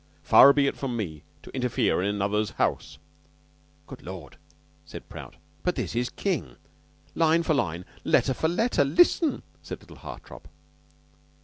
[0.23, 2.97] Far be it from me to interfere with another's house"
[3.85, 4.37] ("Good Lord!"
[4.83, 6.55] said Prout, "but this is King."
[7.13, 10.47] "Line for line, letter for letter; listen;" said little Hartopp.)